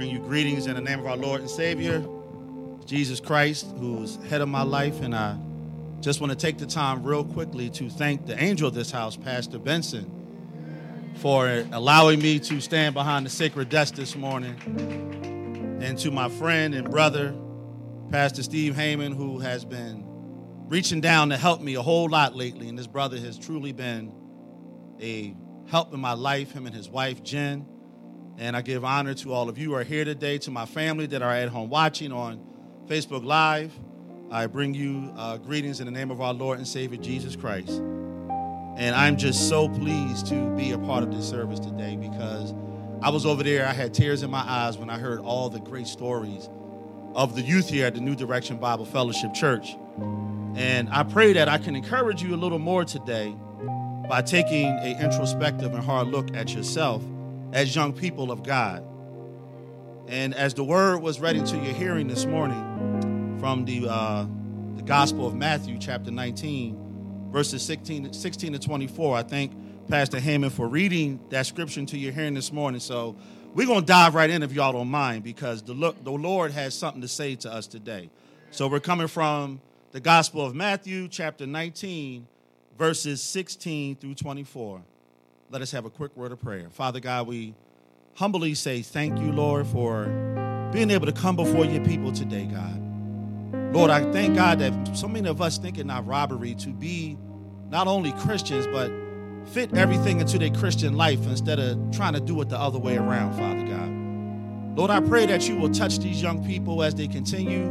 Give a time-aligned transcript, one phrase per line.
[0.00, 2.02] bring you greetings in the name of our Lord and Savior,
[2.86, 5.02] Jesus Christ, who's head of my life.
[5.02, 5.36] And I
[6.00, 9.14] just want to take the time real quickly to thank the angel of this house,
[9.14, 14.56] Pastor Benson, for allowing me to stand behind the sacred desk this morning.
[15.82, 17.34] And to my friend and brother,
[18.10, 20.06] Pastor Steve Heyman, who has been
[20.70, 22.70] reaching down to help me a whole lot lately.
[22.70, 24.14] And this brother has truly been
[24.98, 25.36] a
[25.70, 27.66] help in my life, him and his wife, Jen.
[28.40, 31.04] And I give honor to all of you who are here today, to my family
[31.08, 32.40] that are at home watching on
[32.86, 33.70] Facebook Live.
[34.30, 37.68] I bring you uh, greetings in the name of our Lord and Savior Jesus Christ.
[37.68, 42.54] And I'm just so pleased to be a part of this service today because
[43.02, 45.60] I was over there, I had tears in my eyes when I heard all the
[45.60, 46.48] great stories
[47.14, 49.76] of the youth here at the New Direction Bible Fellowship Church.
[50.54, 53.36] And I pray that I can encourage you a little more today
[54.08, 57.02] by taking an introspective and hard look at yourself
[57.52, 58.84] as young people of God.
[60.08, 64.26] And as the word was read into your hearing this morning from the, uh,
[64.76, 69.52] the Gospel of Matthew, chapter 19, verses 16, 16 to 24, I thank
[69.88, 72.80] Pastor Hammond for reading that scripture to your hearing this morning.
[72.80, 73.16] So
[73.54, 76.52] we're going to dive right in if y'all don't mind because the, look, the Lord
[76.52, 78.10] has something to say to us today.
[78.52, 79.60] So we're coming from
[79.92, 82.26] the Gospel of Matthew, chapter 19,
[82.78, 84.82] verses 16 through 24
[85.50, 86.68] let us have a quick word of prayer.
[86.70, 87.54] Father God, we
[88.14, 90.04] humbly say thank you, Lord, for
[90.72, 93.74] being able to come before your people today, God.
[93.74, 97.18] Lord, I thank God that so many of us think it not robbery to be
[97.68, 98.92] not only Christians, but
[99.52, 102.96] fit everything into their Christian life instead of trying to do it the other way
[102.96, 104.78] around, Father God.
[104.78, 107.66] Lord, I pray that you will touch these young people as they continue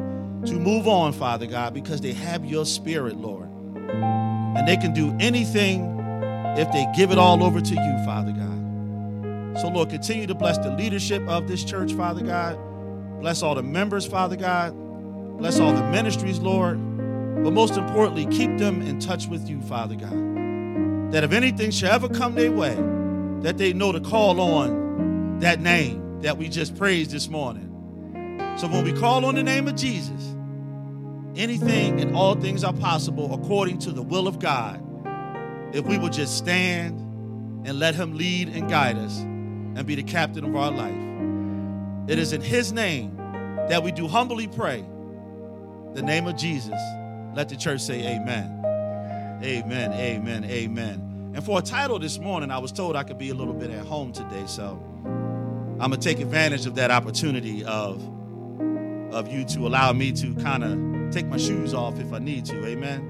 [0.46, 3.48] to move on, Father God, because they have your spirit, Lord.
[3.94, 5.99] And they can do anything
[6.58, 9.60] if they give it all over to you, Father God.
[9.62, 12.58] So, Lord, continue to bless the leadership of this church, Father God.
[13.20, 14.74] Bless all the members, Father God.
[15.38, 16.78] Bless all the ministries, Lord.
[17.44, 21.12] But most importantly, keep them in touch with you, Father God.
[21.12, 22.76] That if anything shall ever come their way,
[23.42, 27.66] that they know to call on that name that we just praised this morning.
[28.58, 30.36] So when we call on the name of Jesus,
[31.36, 34.82] anything and all things are possible according to the will of God
[35.74, 37.00] if we would just stand
[37.66, 42.10] and let Him lead and guide us and be the captain of our life.
[42.10, 43.16] It is in His name
[43.70, 44.84] that we do humbly pray.
[45.94, 46.80] The name of Jesus.
[47.36, 48.60] Let the church say amen.
[49.44, 51.32] Amen, amen, amen.
[51.36, 53.70] And for a title this morning, I was told I could be a little bit
[53.70, 54.82] at home today, so
[55.80, 58.04] I'm gonna take advantage of that opportunity of,
[59.14, 62.46] of you to allow me to kind of take my shoes off if I need
[62.46, 62.66] to.
[62.66, 63.09] Amen.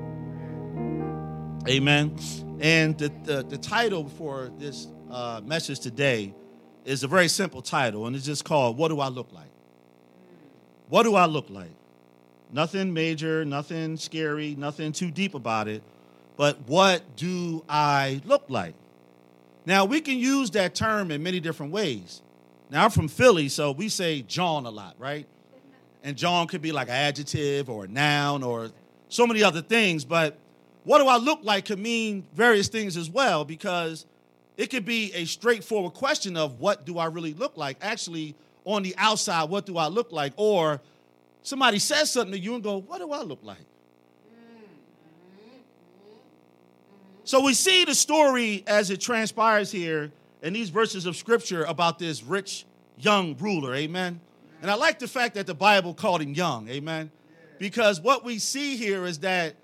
[1.68, 2.16] Amen.
[2.62, 6.34] And the, the, the title for this uh, message today
[6.86, 9.50] is a very simple title, and it's just called What Do I Look Like?
[10.88, 11.72] What do I look like?
[12.52, 15.84] Nothing major, nothing scary, nothing too deep about it,
[16.38, 18.74] but what do I look like?
[19.66, 22.22] Now, we can use that term in many different ways.
[22.72, 25.28] Now, I'm from Philly, so we say John a lot, right?
[26.04, 28.72] And John could be like an adjective or a noun or
[29.10, 30.38] so many other things, but
[30.84, 34.06] what do I look like could mean various things as well because
[34.58, 37.78] it could be a straightforward question of what do I really look like?
[37.82, 38.36] Actually,
[38.66, 40.34] on the outside, what do I look like?
[40.36, 40.82] Or
[41.44, 43.58] somebody says something to you and go, what do I look like?
[47.24, 52.00] So we see the story as it transpires here in these verses of scripture about
[52.00, 52.66] this rich
[52.98, 54.20] young ruler, amen.
[54.62, 57.12] And I like the fact that the Bible called him young, amen.
[57.60, 59.56] Because what we see here is that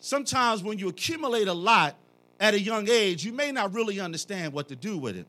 [0.00, 1.96] sometimes when you accumulate a lot
[2.40, 5.26] at a young age, you may not really understand what to do with it.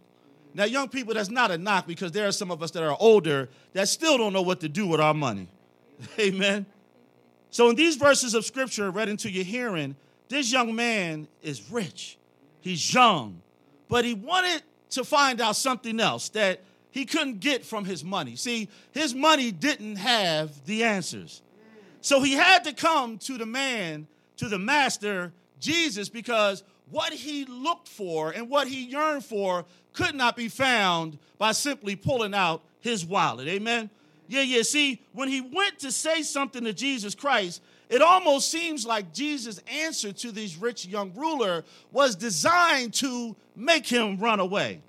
[0.54, 2.98] Now, young people, that's not a knock because there are some of us that are
[3.00, 5.48] older that still don't know what to do with our money.
[6.20, 6.66] Amen.
[7.52, 9.96] So, in these verses of scripture read into your hearing,
[10.28, 12.18] this young man is rich.
[12.62, 13.42] He's young,
[13.88, 18.36] but he wanted to find out something else that he couldn't get from his money.
[18.36, 21.42] See, his money didn't have the answers.
[22.02, 24.08] So, he had to come to the man
[24.40, 30.16] to the master, Jesus, because what he looked for and what he yearned for could
[30.16, 33.50] not be found by simply pulling out his wallet.
[33.50, 33.90] Amen?
[34.30, 34.62] Yeah, yeah.
[34.62, 39.60] See, when he went to say something to Jesus Christ, it almost seems like Jesus'
[39.68, 44.82] answer to this rich young ruler was designed to make him run away.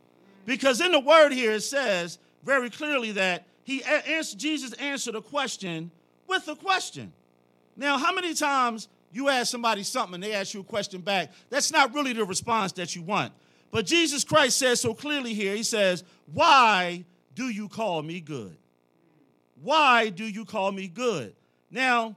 [0.46, 5.22] Because in the word here it says very clearly that he answered, Jesus answered a
[5.22, 5.90] question
[6.28, 7.12] with a question.
[7.76, 11.32] Now, how many times you ask somebody something and they ask you a question back,
[11.48, 13.32] that's not really the response that you want.
[13.70, 17.04] But Jesus Christ says so clearly here, He says, Why
[17.34, 18.56] do you call me good?
[19.62, 21.34] Why do you call me good?
[21.70, 22.16] Now,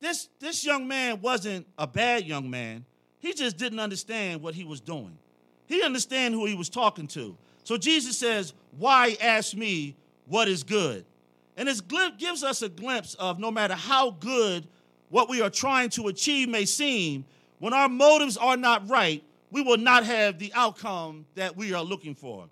[0.00, 2.84] this, this young man wasn't a bad young man.
[3.18, 5.16] He just didn't understand what he was doing.
[5.66, 7.36] He understand who he was talking to.
[7.64, 9.96] So Jesus says, Why ask me
[10.26, 11.04] what is good?
[11.56, 11.82] And it
[12.18, 14.66] gives us a glimpse of no matter how good
[15.12, 17.26] what we are trying to achieve may seem,
[17.58, 21.84] when our motives are not right, we will not have the outcome that we are
[21.84, 22.48] looking for.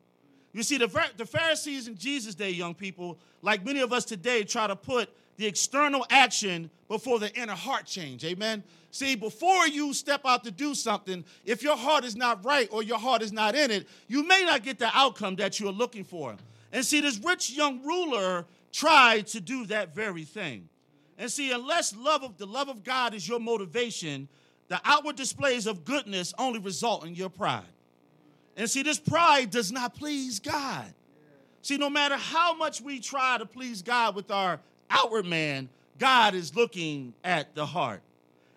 [0.53, 4.45] You see, the, the Pharisees in Jesus' day, young people, like many of us today,
[4.45, 5.09] try to put
[5.39, 8.27] the external action before the inner heart change.
[8.27, 8.63] Amen.
[8.91, 12.83] See, before you step out to do something, if your heart is not right or
[12.83, 16.05] your heart is not in it, you may not get the outcome that you're looking
[16.05, 16.37] for.
[16.73, 20.69] And see, this rich young ruler tried to do that very thing.
[21.21, 24.27] And see, unless love of the love of God is your motivation,
[24.69, 27.63] the outward displays of goodness only result in your pride.
[28.57, 30.87] And see, this pride does not please God.
[31.61, 35.69] See, no matter how much we try to please God with our outward man,
[35.99, 38.01] God is looking at the heart.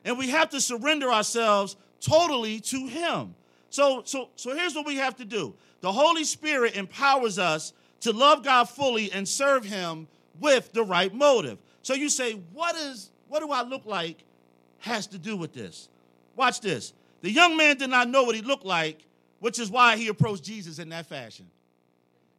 [0.05, 3.35] And we have to surrender ourselves totally to Him.
[3.71, 8.13] So, so, so here's what we have to do the Holy Spirit empowers us to
[8.13, 10.07] love God fully and serve Him
[10.39, 11.57] with the right motive.
[11.83, 14.23] So you say, what is what do I look like
[14.79, 15.89] has to do with this?
[16.35, 16.93] Watch this.
[17.21, 19.05] The young man did not know what he looked like,
[19.39, 21.45] which is why he approached Jesus in that fashion.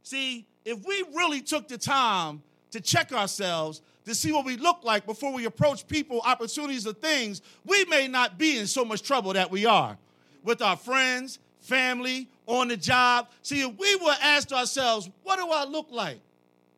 [0.03, 4.85] See, if we really took the time to check ourselves to see what we look
[4.85, 9.03] like before we approach people, opportunities, or things, we may not be in so much
[9.03, 9.97] trouble that we are
[10.43, 13.29] with our friends, family, on the job.
[13.43, 16.21] See, if we were asked ourselves, what do I look like?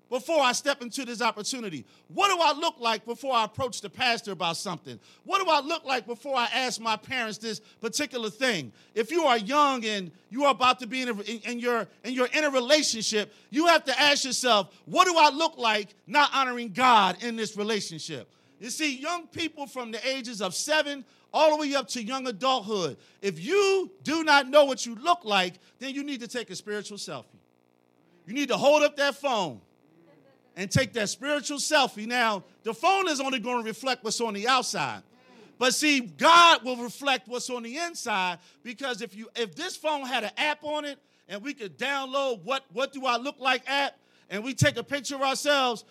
[0.09, 1.85] Before I step into this opportunity?
[2.09, 5.01] What do I look like before I approach the pastor about something?
[5.25, 8.73] What do I look like before I ask my parents this particular thing?
[8.95, 11.87] If you are young and you are about to be in, a, in, in your
[12.05, 16.31] in your inner relationship, you have to ask yourself, what do I look like not
[16.33, 18.29] honoring God in this relationship?
[18.61, 22.27] You see, young people from the ages of seven all the way up to young
[22.27, 26.49] adulthood, if you do not know what you look like, then you need to take
[26.49, 27.25] a spiritual selfie.
[28.27, 29.61] You need to hold up that phone
[30.57, 32.07] and take that spiritual selfie.
[32.07, 35.03] Now, the phone is only going to reflect what's on the outside.
[35.59, 40.07] But see, God will reflect what's on the inside because if you if this phone
[40.07, 40.99] had an app on it
[41.29, 43.97] and we could download what what do I look like app
[44.29, 45.85] and we take a picture of ourselves,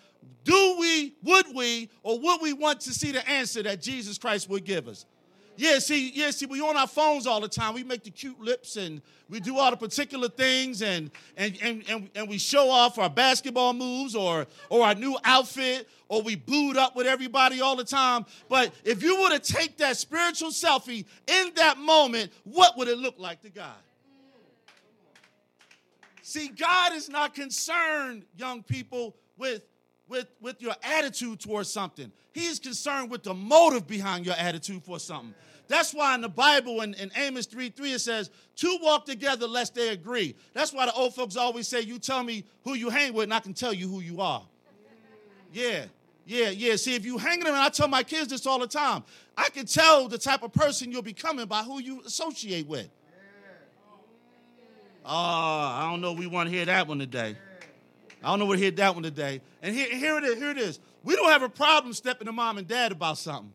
[0.44, 4.48] do we, would we, or would we want to see the answer that Jesus Christ
[4.48, 5.04] would give us?
[5.56, 7.74] Yeah, see, yeah, see, we on our phones all the time.
[7.74, 11.84] We make the cute lips and we do all the particular things and and and,
[11.88, 16.36] and, and we show off our basketball moves or or our new outfit or we
[16.36, 18.26] boot up with everybody all the time.
[18.48, 22.98] But if you were to take that spiritual selfie in that moment, what would it
[22.98, 23.74] look like to God?
[26.22, 29.62] See, God is not concerned, young people, with
[30.08, 32.12] with, with your attitude towards something.
[32.32, 35.34] He's concerned with the motive behind your attitude for something.
[35.68, 39.46] That's why in the Bible, in, in Amos 3 3, it says, Two walk together
[39.46, 40.36] lest they agree.
[40.52, 43.34] That's why the old folks always say, You tell me who you hang with, and
[43.34, 44.42] I can tell you who you are.
[45.52, 45.86] Yeah,
[46.24, 46.76] yeah, yeah.
[46.76, 49.02] See, if you hang with them, and I tell my kids this all the time,
[49.36, 52.88] I can tell the type of person you're becoming by who you associate with.
[55.04, 56.12] Oh, I don't know.
[56.12, 57.36] We want to hear that one today.
[58.26, 59.40] I don't know what to hear that one today.
[59.62, 60.36] And here, here it is.
[60.36, 60.80] Here it is.
[61.04, 63.52] We don't have a problem stepping to mom and dad about something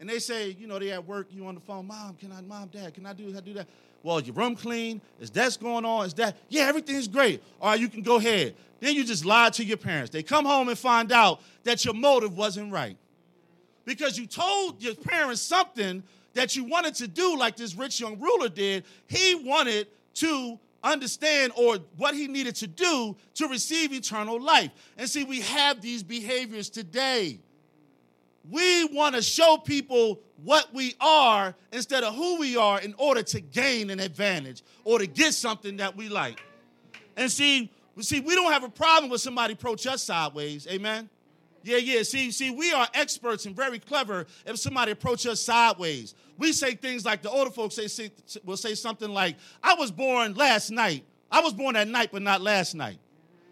[0.00, 2.40] and they say, you know, they at work, you on the phone, mom, can I,
[2.40, 3.66] mom, dad, can I do, I do that?
[4.02, 5.00] Well, your room clean?
[5.20, 6.06] Is that going on?
[6.06, 6.36] Is that?
[6.48, 7.42] Yeah, everything's great.
[7.60, 8.54] All right, you can go ahead.
[8.80, 10.10] Then you just lied to your parents.
[10.10, 12.96] They come home and find out that your motive wasn't right.
[13.84, 18.20] Because you told your parents something that you wanted to do, like this rich young
[18.20, 18.84] ruler did.
[19.08, 20.60] He wanted to
[20.92, 24.70] understand or what he needed to do to receive eternal life.
[24.96, 27.40] And see, we have these behaviors today.
[28.50, 33.22] We want to show people what we are instead of who we are in order
[33.22, 36.40] to gain an advantage or to get something that we like.
[37.16, 40.66] And see, see, we don't have a problem with somebody approach us sideways.
[40.68, 41.10] Amen.
[41.62, 42.02] Yeah, yeah.
[42.02, 46.14] See, see, we are experts and very clever if somebody approach us sideways.
[46.38, 48.10] We say things like the older folks say, say
[48.44, 51.04] will say something like, I was born last night.
[51.30, 52.98] I was born at night, but not last night.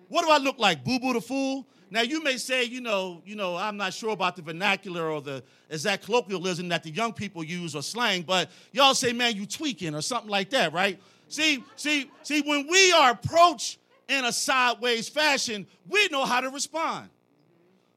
[0.09, 0.85] What do I look like?
[0.85, 1.67] Boo Boo the Fool?
[1.91, 5.21] Now you may say, you know, you know, I'm not sure about the vernacular or
[5.21, 9.47] the exact colloquialism that the young people use or slang, but y'all say, man, you
[9.47, 11.01] tweaking or something like that, right?
[11.29, 13.79] See, see, see, when we are approached
[14.09, 17.09] in a sideways fashion, we know how to respond.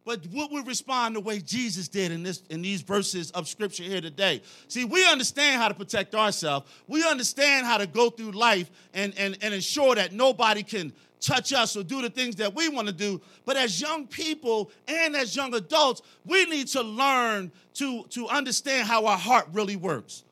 [0.09, 3.83] But would we respond the way Jesus did in this in these verses of scripture
[3.83, 4.41] here today?
[4.67, 6.67] See, we understand how to protect ourselves.
[6.87, 11.53] We understand how to go through life and, and, and ensure that nobody can touch
[11.53, 13.21] us or do the things that we want to do.
[13.45, 18.87] But as young people and as young adults, we need to learn to, to understand
[18.87, 20.23] how our heart really works.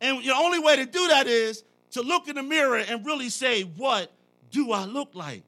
[0.00, 1.62] And the only way to do that is
[1.92, 4.10] to look in the mirror and really say, What
[4.50, 5.44] do I look like?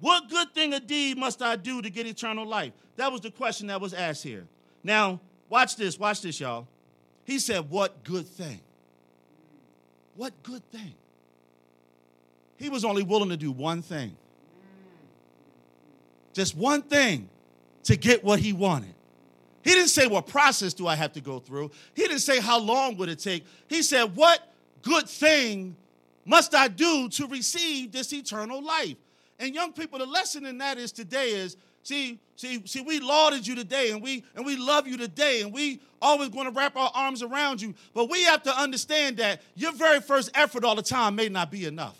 [0.00, 2.72] What good thing or deed must I do to get eternal life?
[2.96, 4.46] That was the question that was asked here.
[4.82, 6.66] Now, watch this, watch this, y'all.
[7.24, 8.60] He said, What good thing?
[10.16, 10.94] What good thing?
[12.56, 14.16] He was only willing to do one thing.
[16.32, 17.28] Just one thing
[17.84, 18.94] to get what he wanted.
[19.62, 21.70] He didn't say, What process do I have to go through?
[21.94, 23.44] He didn't say, How long would it take?
[23.68, 24.40] He said, What
[24.80, 25.76] good thing
[26.24, 28.96] must I do to receive this eternal life?
[29.40, 33.46] And young people, the lesson in that is today is see, see, see, we lauded
[33.46, 36.76] you today and we and we love you today, and we always going to wrap
[36.76, 37.74] our arms around you.
[37.94, 41.50] But we have to understand that your very first effort all the time may not
[41.50, 41.96] be enough.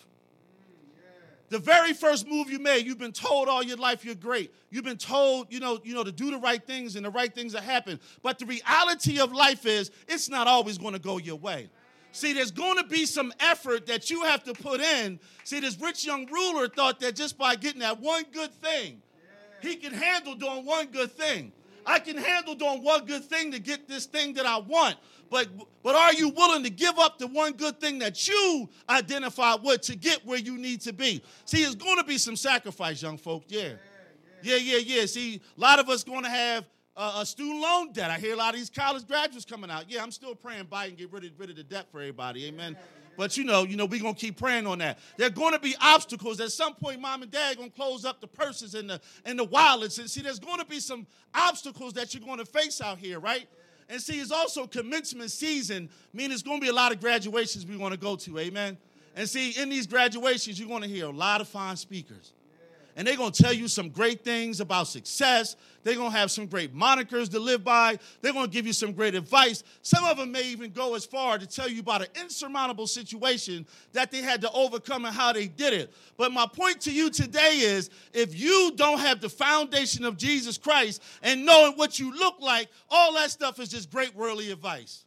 [1.48, 4.54] The very first move you made, you've been told all your life you're great.
[4.70, 7.34] You've been told, you know, you know, to do the right things and the right
[7.34, 7.98] things that happen.
[8.22, 11.68] But the reality of life is it's not always going to go your way.
[12.12, 15.20] See, there's going to be some effort that you have to put in.
[15.44, 19.00] See, this rich young ruler thought that just by getting that one good thing,
[19.62, 21.52] he can handle doing one good thing.
[21.86, 24.96] I can handle doing one good thing to get this thing that I want.
[25.30, 25.48] But,
[25.82, 29.82] but are you willing to give up the one good thing that you identify with
[29.82, 31.22] to get where you need to be?
[31.44, 33.46] See, it's going to be some sacrifice, young folks.
[33.48, 33.74] Yeah.
[34.42, 35.06] Yeah, yeah, yeah.
[35.06, 36.64] See, a lot of us going to have
[37.00, 38.10] uh, a student loan debt.
[38.10, 39.90] I hear a lot of these college graduates coming out.
[39.90, 42.46] Yeah, I'm still praying Biden get rid of, rid of the debt for everybody.
[42.46, 42.76] Amen.
[43.16, 44.98] But you know, you know, we're gonna keep praying on that.
[45.16, 46.40] There are gonna be obstacles.
[46.40, 49.44] At some point, mom and dad gonna close up the purses and the and the
[49.44, 49.98] wallets.
[49.98, 53.48] And see, there's gonna be some obstacles that you're gonna face out here, right?
[53.88, 57.78] And see, it's also commencement season, meaning it's to be a lot of graduations we
[57.78, 58.38] want to go to.
[58.38, 58.76] Amen.
[59.16, 62.32] And see, in these graduations, you're to hear a lot of fine speakers
[62.96, 65.56] and they're going to tell you some great things about success.
[65.82, 67.98] They're going to have some great monikers to live by.
[68.20, 69.62] They're going to give you some great advice.
[69.82, 73.66] Some of them may even go as far to tell you about an insurmountable situation
[73.92, 75.94] that they had to overcome and how they did it.
[76.16, 80.58] But my point to you today is if you don't have the foundation of Jesus
[80.58, 85.04] Christ and knowing what you look like, all that stuff is just great worldly advice.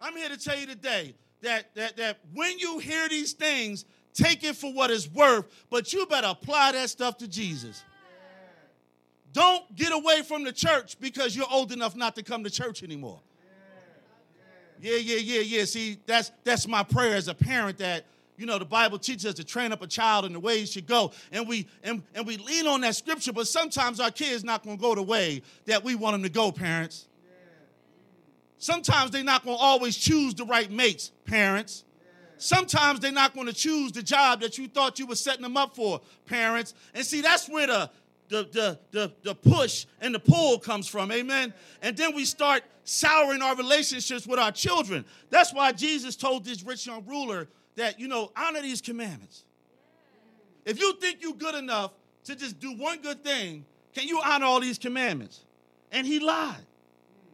[0.00, 4.44] I'm here to tell you today that, that, that when you hear these things, Take
[4.44, 7.82] it for what it's worth, but you better apply that stuff to Jesus.
[9.32, 12.82] Don't get away from the church because you're old enough not to come to church
[12.82, 13.20] anymore.
[14.80, 15.64] Yeah, yeah, yeah, yeah.
[15.64, 18.04] See, that's that's my prayer as a parent that
[18.36, 20.66] you know the Bible teaches us to train up a child in the way he
[20.66, 23.32] should go, and we and, and we lean on that scripture.
[23.32, 26.28] But sometimes our kids not going to go the way that we want them to
[26.28, 27.06] go, parents.
[28.58, 31.84] Sometimes they're not going to always choose the right mates, parents.
[32.42, 35.56] Sometimes they're not going to choose the job that you thought you were setting them
[35.56, 36.74] up for, parents.
[36.92, 37.90] And see, that's where the
[38.28, 41.52] the, the, the, the push and the pull comes from, amen?
[41.82, 45.04] And then we start souring our relationships with our children.
[45.28, 47.46] That's why Jesus told this rich young ruler
[47.76, 49.44] that, you know, honor these commandments.
[50.64, 51.92] If you think you're good enough
[52.24, 55.40] to just do one good thing, can you honor all these commandments?
[55.92, 56.64] And he lied.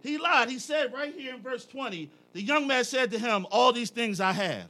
[0.02, 0.50] He lied.
[0.50, 3.90] He said right here in verse 20, the young man said to him, All these
[3.90, 4.68] things I have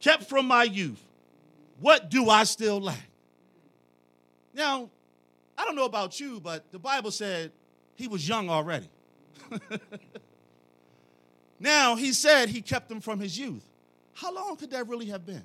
[0.00, 1.00] kept from my youth.
[1.78, 3.08] What do I still lack?
[4.52, 4.90] Now,
[5.56, 7.52] I don't know about you, but the Bible said
[7.94, 8.88] he was young already.
[11.60, 13.64] now, he said he kept them from his youth.
[14.14, 15.44] How long could that really have been?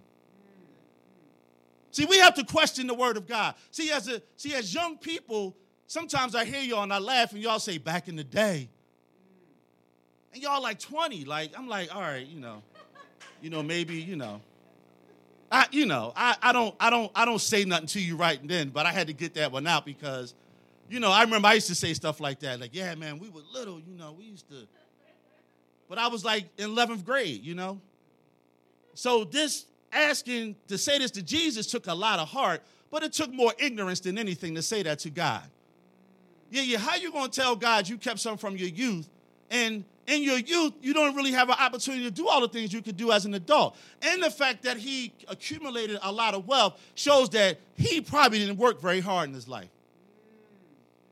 [1.91, 3.55] See, we have to question the word of God.
[3.71, 5.55] See, as a see, as young people,
[5.87, 8.69] sometimes I hear y'all and I laugh and y'all say back in the day.
[10.33, 11.23] And y'all like 20.
[11.23, 12.61] Like, I'm like, all right, you know
[13.45, 14.41] you know, maybe, you know.
[15.51, 18.39] I, you know, I, I don't, I don't, I don't say nothing to you right
[18.43, 20.33] then, but I had to get that one out because,
[20.89, 23.29] you know, I remember I used to say stuff like that, like, yeah, man, we
[23.29, 24.67] were little, you know, we used to.
[25.87, 27.79] But I was like in 11th grade, you know.
[28.95, 33.13] So this asking to say this to Jesus took a lot of heart, but it
[33.13, 35.43] took more ignorance than anything to say that to God.
[36.49, 36.79] Yeah, yeah.
[36.79, 39.07] How you gonna tell God you kept something from your youth
[39.51, 42.71] and in your youth, you don't really have an opportunity to do all the things
[42.71, 43.75] you could do as an adult.
[44.01, 48.57] And the fact that he accumulated a lot of wealth shows that he probably didn't
[48.57, 49.69] work very hard in his life.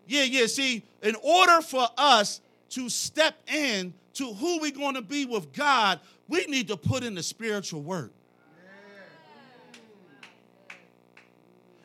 [0.08, 0.46] Yeah, yeah.
[0.46, 5.54] See, in order for us to step in to who we're going to be with
[5.54, 8.12] God, we need to put in the spiritual work.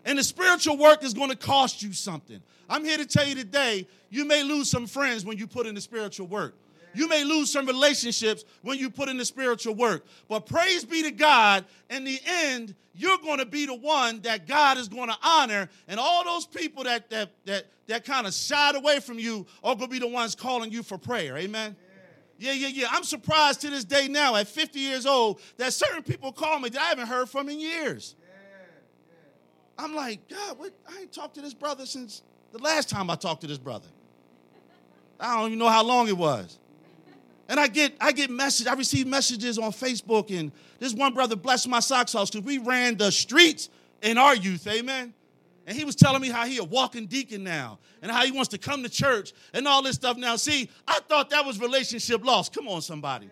[0.04, 2.40] And the spiritual work is going to cost you something.
[2.68, 5.74] I'm here to tell you today, you may lose some friends when you put in
[5.74, 6.54] the spiritual work.
[6.98, 10.04] You may lose some relationships when you put in the spiritual work.
[10.28, 14.48] But praise be to God, in the end, you're going to be the one that
[14.48, 15.70] God is going to honor.
[15.86, 19.76] And all those people that that that that kind of shied away from you are
[19.76, 21.36] going to be the ones calling you for prayer.
[21.36, 21.76] Amen.
[22.36, 22.88] Yeah, yeah, yeah.
[22.90, 26.68] I'm surprised to this day now, at 50 years old, that certain people call me
[26.68, 28.16] that I haven't heard from in years.
[29.78, 30.72] I'm like, God, what?
[30.88, 33.86] I ain't talked to this brother since the last time I talked to this brother.
[35.20, 36.58] I don't even know how long it was.
[37.48, 41.34] And I get I get messages, I receive messages on Facebook, and this one brother
[41.34, 43.70] blessed my socks house because we ran the streets
[44.02, 45.14] in our youth, amen.
[45.66, 48.48] And he was telling me how he a walking deacon now and how he wants
[48.50, 50.36] to come to church and all this stuff now.
[50.36, 52.48] See, I thought that was relationship loss.
[52.48, 53.28] Come on, somebody.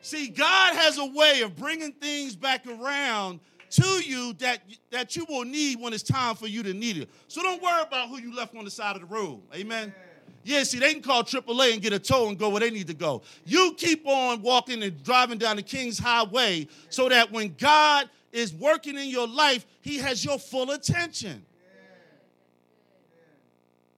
[0.00, 3.38] See, God has a way of bringing things back around
[3.70, 7.10] to you that, that you will need when it's time for you to need it.
[7.28, 9.40] So don't worry about who you left on the side of the road.
[9.54, 9.94] Amen.
[9.96, 10.09] Yeah,
[10.44, 12.94] see, they can call AAA and get a tow and go where they need to
[12.94, 13.22] go.
[13.44, 18.54] You keep on walking and driving down the King's Highway so that when God is
[18.54, 21.44] working in your life, He has your full attention.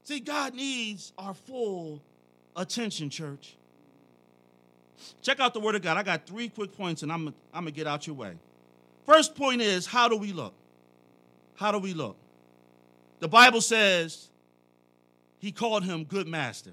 [0.04, 2.00] See, God needs our full
[2.56, 3.56] attention, church.
[5.20, 5.96] Check out the Word of God.
[5.96, 8.34] I got three quick points and I'm, I'm going to get out your way.
[9.06, 10.54] First point is how do we look?
[11.54, 12.16] How do we look?
[13.20, 14.28] The Bible says
[15.42, 16.70] he called him good master.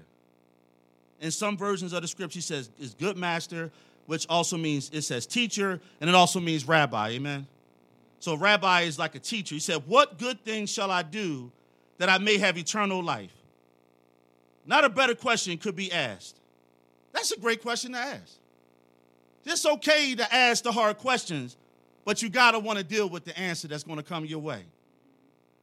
[1.20, 3.72] In some versions of the scripture, he says is good master,
[4.06, 7.10] which also means it says teacher, and it also means rabbi.
[7.10, 7.48] Amen.
[8.20, 9.56] So rabbi is like a teacher.
[9.56, 11.50] He said, What good things shall I do
[11.98, 13.32] that I may have eternal life?
[14.64, 16.38] Not a better question could be asked.
[17.12, 18.36] That's a great question to ask.
[19.44, 21.56] It's okay to ask the hard questions,
[22.04, 24.62] but you gotta want to deal with the answer that's gonna come your way.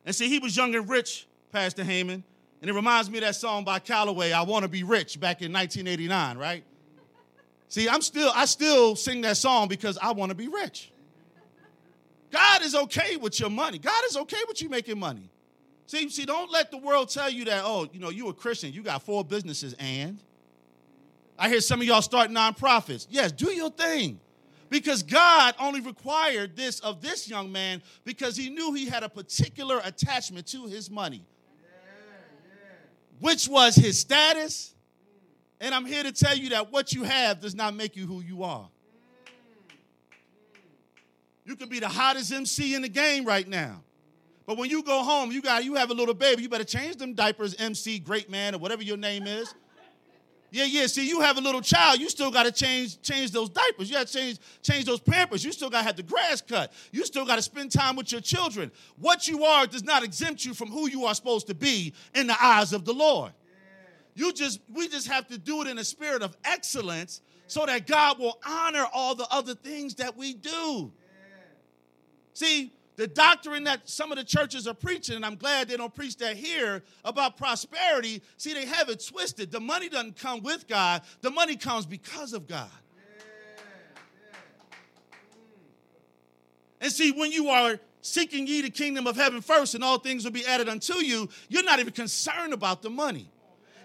[0.05, 2.23] And see, he was young and rich, Pastor Heyman.
[2.67, 5.41] And it reminds me of that song by Calloway, I Want to Be Rich, back
[5.41, 6.65] in 1989, right?
[7.69, 10.91] See, I'm still, I still sing that song because I want to be rich.
[12.29, 13.77] God is okay with your money.
[13.77, 15.29] God is okay with you making money.
[15.85, 18.73] See, see, don't let the world tell you that, oh, you know, you a Christian,
[18.73, 20.19] you got four businesses, and
[21.39, 23.07] I hear some of y'all start nonprofits.
[23.09, 24.19] Yes, do your thing.
[24.69, 29.07] Because God only required this of this young man because he knew he had a
[29.09, 31.23] particular attachment to his money
[33.19, 34.73] which was his status.
[35.59, 38.21] And I'm here to tell you that what you have does not make you who
[38.21, 38.69] you are.
[41.45, 43.81] You could be the hottest MC in the game right now.
[44.45, 46.97] But when you go home, you got you have a little baby, you better change
[46.97, 49.53] them diapers, MC, great man, or whatever your name is.
[50.49, 50.87] Yeah, yeah.
[50.87, 53.89] See, you have a little child, you still got to change change those diapers.
[53.89, 55.43] You got to change change those pampers.
[55.43, 56.71] You still got to have the grass cut.
[56.91, 58.71] You still got to spend time with your children.
[58.97, 62.27] What you are does not exempt you from who you are supposed to be in
[62.27, 63.33] the eyes of the Lord.
[64.15, 67.85] You just we just have to do it in a spirit of excellence so that
[67.85, 70.91] God will honor all the other things that we do.
[72.33, 75.93] See, the doctrine that some of the churches are preaching, and I'm glad they don't
[75.93, 78.21] preach that here about prosperity.
[78.37, 79.51] See, they have it twisted.
[79.51, 82.69] The money doesn't come with God, the money comes because of God.
[86.79, 90.23] And see, when you are seeking ye the kingdom of heaven first, and all things
[90.23, 93.29] will be added unto you, you're not even concerned about the money.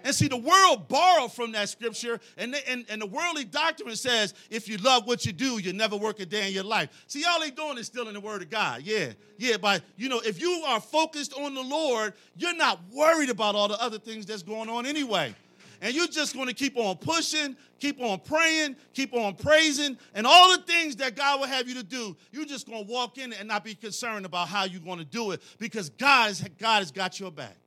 [0.03, 4.33] And see, the world borrowed from that scripture, and, and, and the worldly doctrine says,
[4.49, 7.05] if you love what you do, you never work a day in your life.
[7.07, 8.81] See, all they doing is stealing the word of God.
[8.83, 13.29] Yeah, yeah, but you know, if you are focused on the Lord, you're not worried
[13.29, 15.33] about all the other things that's going on anyway.
[15.81, 20.25] And you're just going to keep on pushing, keep on praying, keep on praising, and
[20.25, 22.15] all the things that God will have you to do.
[22.31, 25.05] You're just going to walk in and not be concerned about how you're going to
[25.05, 27.57] do it because God, is, God has got your back.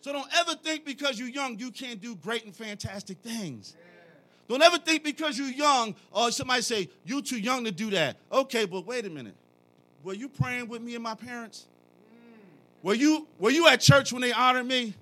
[0.00, 3.76] So don't ever think because you're young you can't do great and fantastic things.
[4.48, 8.16] Don't ever think because you're young, or somebody say, you're too young to do that.
[8.32, 9.36] Okay, but wait a minute.
[10.02, 11.66] Were you praying with me and my parents?
[12.82, 14.94] Were you, were you at church when they honored me?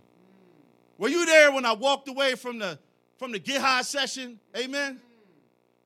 [0.98, 2.78] Were you there when I walked away from the
[3.18, 4.38] from the get high session?
[4.56, 5.00] Amen.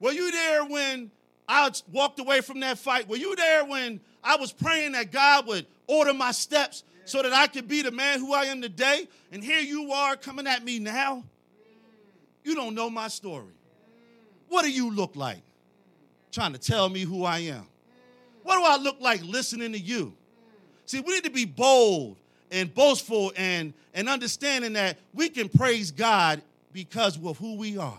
[0.01, 1.11] Were you there when
[1.49, 3.09] I walked away from that fight?
[3.09, 7.33] Were you there when I was praying that God would order my steps so that
[7.33, 9.09] I could be the man who I am today.
[9.31, 11.25] And here you are coming at me now.
[12.45, 13.53] You don't know my story.
[14.49, 15.43] What do you look like?
[16.31, 17.67] Trying to tell me who I am.
[18.43, 20.15] What do I look like listening to you?
[20.87, 22.17] See, we need to be bold
[22.51, 27.99] and boastful and, and understanding that we can praise God because of who we are.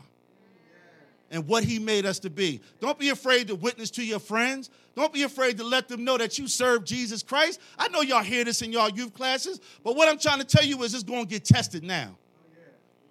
[1.32, 2.62] and what he made us to be.
[2.80, 4.70] Don't be afraid to witness to your friends.
[4.96, 7.60] Don't be afraid to let them know that you serve Jesus Christ.
[7.80, 10.64] I know y'all hear this in y'all youth classes, but what I'm trying to tell
[10.64, 12.16] you is it's going to get tested now.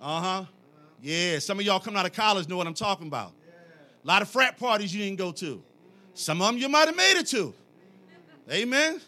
[0.01, 0.45] Uh huh.
[1.01, 3.33] Yeah, some of y'all coming out of college know what I'm talking about.
[4.05, 5.63] A lot of frat parties you didn't go to.
[6.15, 7.55] Some of them you might have made it to.
[8.51, 9.01] Amen.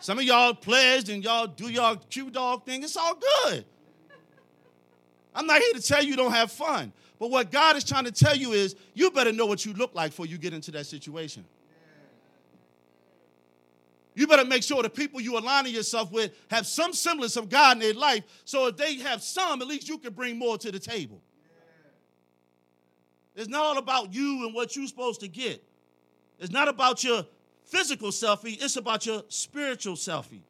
[0.00, 2.82] Some of y'all pledged and y'all do y'all Q dog thing.
[2.82, 3.64] It's all good.
[5.34, 6.92] I'm not here to tell you, don't have fun.
[7.18, 9.94] But what God is trying to tell you is you better know what you look
[9.94, 11.44] like before you get into that situation.
[14.14, 17.76] You better make sure the people you aligning yourself with have some semblance of God
[17.76, 18.24] in their life.
[18.44, 21.20] So if they have some, at least you can bring more to the table.
[23.34, 25.62] It's not all about you and what you're supposed to get.
[26.38, 27.26] It's not about your
[27.64, 30.42] physical selfie, it's about your spiritual selfie.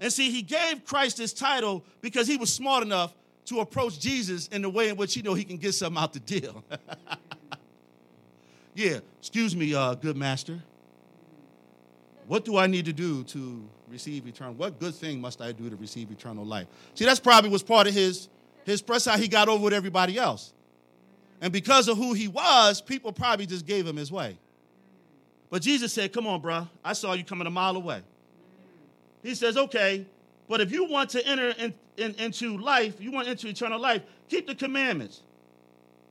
[0.00, 3.14] And see, he gave Christ this title because he was smart enough
[3.44, 6.12] to approach Jesus in the way in which he know he can get something out
[6.12, 6.64] the deal.
[8.74, 10.60] yeah, excuse me, uh, good master.
[12.26, 14.54] What do I need to do to receive eternal?
[14.54, 16.66] What good thing must I do to receive eternal life?
[16.94, 18.28] See, that's probably was part of his
[18.64, 20.52] his press how he got over with everybody else.
[21.40, 24.38] And because of who he was, people probably just gave him his way.
[25.50, 26.68] But Jesus said, Come on, bro.
[26.84, 28.02] I saw you coming a mile away.
[29.22, 30.06] He says, Okay,
[30.48, 34.02] but if you want to enter in, in, into life, you want into eternal life,
[34.28, 35.22] keep the commandments.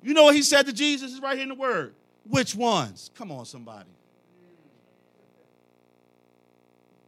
[0.03, 1.11] You know what he said to Jesus?
[1.11, 1.93] It's right here in the word.
[2.27, 3.11] Which ones?
[3.15, 3.89] Come on, somebody.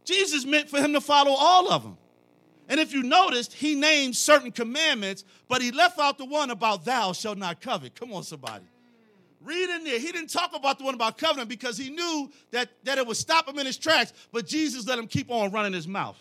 [0.04, 1.96] Jesus meant for him to follow all of them.
[2.68, 6.84] And if you noticed, he named certain commandments, but he left out the one about
[6.84, 7.94] thou shalt not covet.
[7.94, 8.64] Come on, somebody.
[9.42, 9.98] Read in there.
[9.98, 13.18] He didn't talk about the one about covenant because he knew that, that it would
[13.18, 16.18] stop him in his tracks, but Jesus let him keep on running his mouth.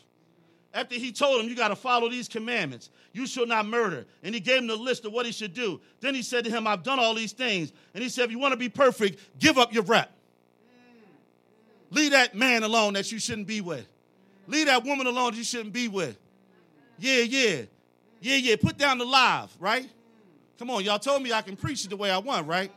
[0.74, 2.90] After he told him, You got to follow these commandments.
[3.14, 4.06] You shall not murder.
[4.24, 5.80] And he gave him the list of what he should do.
[6.02, 7.72] Then he said to him, I've done all these things.
[7.94, 10.12] And he said, If you want to be perfect, give up your rep.
[11.94, 13.88] Leave that man alone that you shouldn't be with.
[14.48, 16.18] Leave that woman alone that you shouldn't be with.
[16.98, 17.62] Yeah, yeah.
[18.20, 18.56] Yeah, yeah.
[18.60, 19.88] Put down the live, right?
[20.58, 22.72] Come on, y'all told me I can preach it the way I want, right?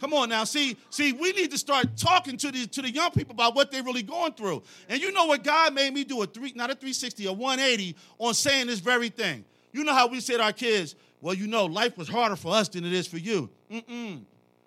[0.00, 0.44] Come on now.
[0.44, 3.70] See, see, we need to start talking to the to the young people about what
[3.70, 4.62] they're really going through.
[4.88, 7.94] And you know what God made me do a three, not a 360, a 180
[8.18, 9.44] on saying this very thing.
[9.72, 12.68] You know how we said our kids, well, you know, life was harder for us
[12.68, 13.48] than it is for you.
[13.70, 14.22] Mm-mm.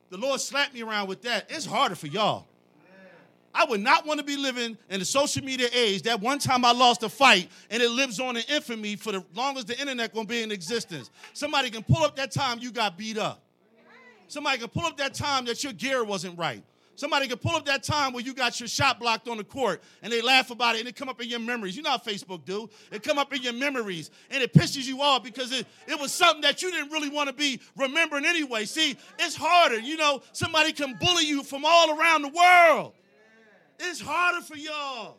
[0.10, 1.48] The Lord slapped me around with that.
[1.50, 2.48] It's harder for y'all.
[3.56, 6.02] I would not want to be living in the social media age.
[6.02, 9.24] That one time I lost a fight and it lives on in infamy for the
[9.34, 11.10] long as the internet gonna be in existence.
[11.34, 13.42] Somebody can pull up that time you got beat up.
[14.28, 16.62] Somebody can pull up that time that your gear wasn't right.
[16.98, 19.82] Somebody can pull up that time where you got your shot blocked on the court
[20.02, 21.76] and they laugh about it and it come up in your memories.
[21.76, 22.70] You know how Facebook do.
[22.92, 26.12] It come up in your memories and it pisses you off because it, it was
[26.12, 28.66] something that you didn't really want to be remembering anyway.
[28.66, 29.80] See, it's harder.
[29.80, 32.94] You know, somebody can bully you from all around the world.
[33.80, 35.18] It's harder for y'all.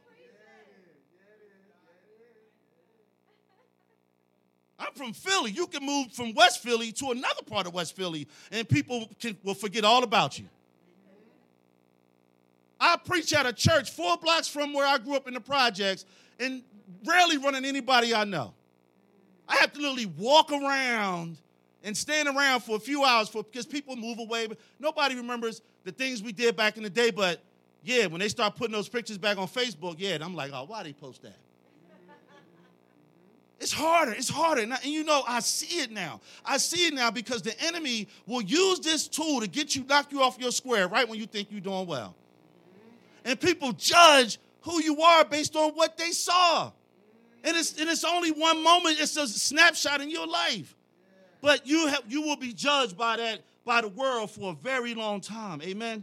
[4.79, 5.51] I'm from Philly.
[5.53, 9.37] You can move from West Philly to another part of West Philly, and people can,
[9.43, 10.47] will forget all about you.
[12.79, 16.05] I preach at a church four blocks from where I grew up in the projects,
[16.39, 16.63] and
[17.07, 18.53] rarely running anybody I know.
[19.49, 21.39] I have to literally walk around
[21.83, 24.49] and stand around for a few hours for because people move away.
[24.79, 27.11] Nobody remembers the things we did back in the day.
[27.11, 27.41] But
[27.87, 30.83] yeah, when they start putting those pictures back on Facebook, yeah, I'm like, oh, why
[30.83, 31.37] they post that?
[33.59, 34.13] It's harder.
[34.13, 34.63] It's harder.
[34.63, 36.21] And, you know, I see it now.
[36.45, 40.13] I see it now because the enemy will use this tool to get you, knock
[40.13, 42.15] you off your square right when you think you're doing well.
[43.25, 46.71] And people judge who you are based on what they saw.
[47.45, 50.75] And it's, and it's only one moment, it's a snapshot in your life.
[51.41, 54.95] But you, have, you will be judged by that, by the world for a very
[54.95, 55.63] long time.
[55.63, 56.03] Amen.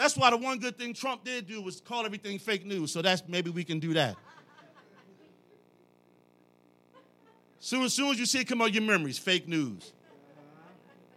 [0.00, 2.90] That's why the one good thing Trump did do was call everything fake news.
[2.90, 4.16] So that's maybe we can do that.
[7.58, 9.92] So as soon as you see it come on your memories, fake news.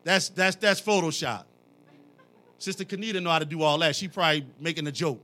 [0.03, 1.45] That's that's that's Photoshop.
[2.57, 3.95] Sister Kanita know how to do all that.
[3.95, 5.21] She probably making a joke.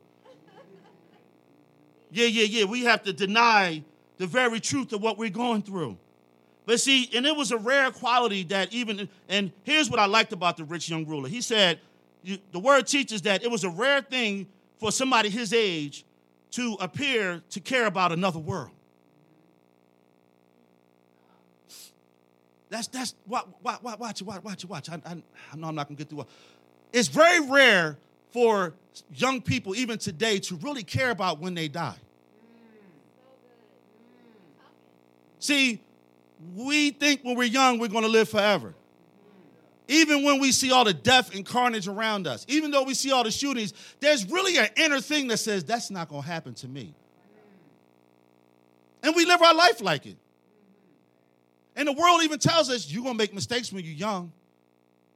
[2.11, 2.63] Yeah, yeah, yeah.
[2.63, 3.83] We have to deny
[4.19, 5.97] the very truth of what we're going through.
[6.65, 10.31] But see, and it was a rare quality that even, and here's what I liked
[10.31, 11.27] about the rich young ruler.
[11.27, 11.81] He said,
[12.23, 14.47] you, the word teaches that it was a rare thing
[14.79, 16.05] for somebody his age
[16.51, 18.71] to appear to care about another world.
[22.69, 24.89] That's that's watch watch watch watch watch watch.
[24.89, 26.25] I, I, I know I'm not gonna get through.
[26.93, 27.97] It's very rare
[28.31, 28.73] for
[29.15, 31.97] young people, even today, to really care about when they die.
[35.39, 35.81] See,
[36.55, 38.75] we think when we're young we're gonna live forever.
[39.89, 43.11] Even when we see all the death and carnage around us, even though we see
[43.11, 46.53] all the shootings, there's really an inner thing that says, that's not going to happen
[46.53, 46.93] to me.
[49.01, 50.15] And we live our life like it.
[51.75, 54.31] And the world even tells us, you're going to make mistakes when you're young.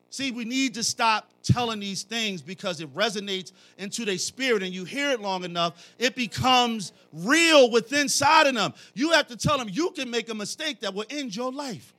[0.09, 4.73] See, we need to stop telling these things because it resonates into their spirit and
[4.73, 8.73] you hear it long enough, it becomes real within inside of them.
[8.95, 11.93] You have to tell them you can make a mistake that will end your life.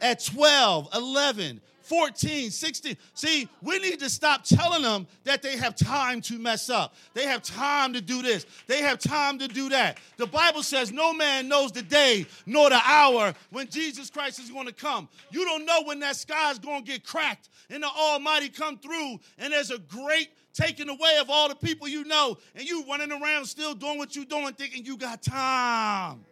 [0.00, 2.96] At 12, 11, 14, 16.
[3.14, 6.96] See, we need to stop telling them that they have time to mess up.
[7.14, 8.44] They have time to do this.
[8.66, 9.98] They have time to do that.
[10.16, 14.50] The Bible says no man knows the day nor the hour when Jesus Christ is
[14.50, 15.08] going to come.
[15.30, 18.78] You don't know when that sky is going to get cracked and the Almighty come
[18.78, 22.84] through and there's a great taking away of all the people you know and you
[22.88, 26.24] running around still doing what you're doing thinking you got time.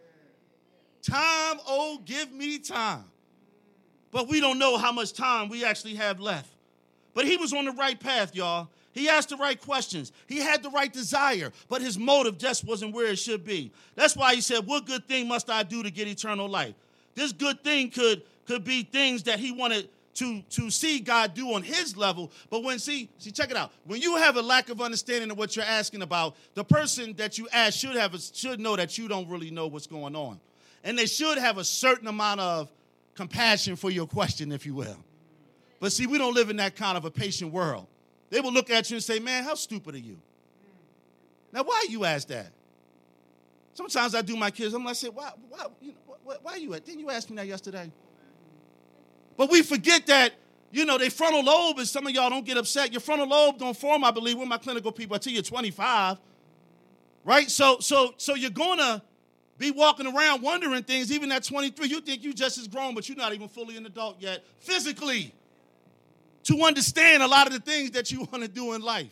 [1.01, 3.05] Time, oh, give me time
[4.15, 6.49] but we don't know how much time we actually have left.
[7.13, 8.69] But he was on the right path, y'all.
[8.93, 10.13] He asked the right questions.
[10.25, 13.73] He had the right desire, but his motive just wasn't where it should be.
[13.95, 16.75] That's why he said, What good thing must I do to get eternal life?
[17.13, 21.53] This good thing could, could be things that he wanted to, to see God do
[21.53, 22.31] on his level.
[22.49, 23.73] But when, see, see, check it out.
[23.83, 27.37] When you have a lack of understanding of what you're asking about, the person that
[27.37, 30.39] you ask should have a, should know that you don't really know what's going on.
[30.85, 32.71] And they should have a certain amount of
[33.15, 34.97] compassion for your question, if you will.
[35.79, 37.87] But see, we don't live in that kind of a patient world.
[38.29, 40.17] They will look at you and say, Man, how stupid are you?
[41.51, 42.51] Now, why you ask that?
[43.73, 46.73] Sometimes I do my kids, I'm like, say, why, why, you know, why, why you
[46.73, 46.85] at?
[46.85, 47.91] Didn't you ask me that yesterday?
[49.37, 50.33] But we forget that,
[50.71, 52.91] you know, their frontal lobe, and some of y'all don't get upset.
[52.91, 56.17] Your frontal lobe don't form, I believe, with my clinical people until you're 25.
[57.25, 57.49] Right?
[57.49, 59.01] So, so, so you're gonna
[59.57, 61.87] be walking around wondering things, even at 23.
[61.87, 65.33] You think you just as grown, but you're not even fully an adult yet, physically,
[66.43, 69.11] to understand a lot of the things that you want to do in life.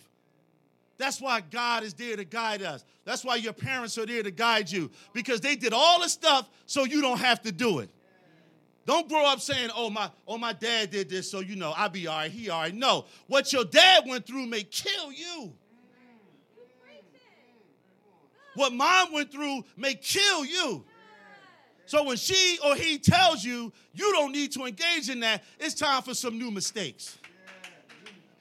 [0.97, 2.83] That's why God is there to guide us.
[3.05, 6.49] That's why your parents are there to guide you, because they did all the stuff
[6.65, 7.89] so you don't have to do it.
[8.85, 11.89] Don't grow up saying, oh my, oh, my dad did this, so you know, I'll
[11.89, 12.75] be all right, he all right.
[12.75, 15.53] No, what your dad went through may kill you.
[18.55, 20.83] What mom went through may kill you.
[21.85, 25.73] So when she or he tells you you don't need to engage in that, it's
[25.75, 27.17] time for some new mistakes.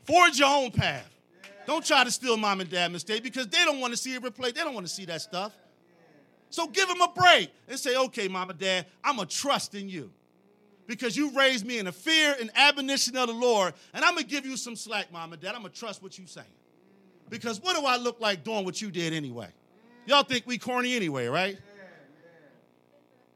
[0.04, 1.08] Forge your own path.
[1.66, 4.22] Don't try to steal mom and dad mistake because they don't want to see it
[4.22, 4.54] replayed.
[4.54, 5.52] They don't want to see that stuff.
[6.50, 9.74] So give them a break and say, okay, mom and dad, I'm going to trust
[9.74, 10.10] in you
[10.86, 14.24] because you raised me in the fear and admonition of the Lord, and I'm going
[14.24, 15.54] to give you some slack, mom and dad.
[15.54, 16.46] I'm going to trust what you're saying.
[17.30, 19.48] Because what do I look like doing what you did anyway?
[20.06, 21.58] Y'all think we corny anyway, right?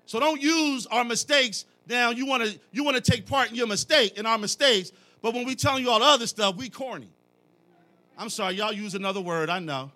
[0.06, 1.64] So don't use our mistakes.
[1.88, 4.92] Now you want to you want to take part in your mistake in our mistakes,
[5.20, 7.10] but when we telling you all the other stuff, we corny.
[8.18, 9.50] I'm sorry, y'all use another word.
[9.50, 9.90] I know.